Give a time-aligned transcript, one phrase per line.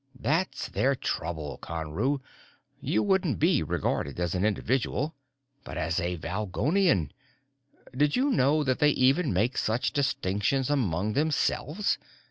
[0.19, 2.21] That's their trouble, Conru:
[2.81, 5.13] you wouldn't be regarded as an individual,
[5.63, 7.11] but as a Valgolian.
[7.95, 11.99] Did you know that they even make such distinctions among themselves?